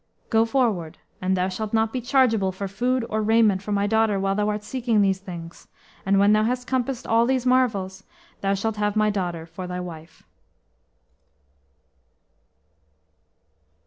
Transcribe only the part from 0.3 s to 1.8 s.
"Go forward. And thou shalt